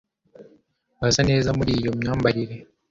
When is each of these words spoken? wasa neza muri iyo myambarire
wasa 1.01 1.21
neza 1.29 1.49
muri 1.57 1.71
iyo 1.79 1.91
myambarire 1.99 2.55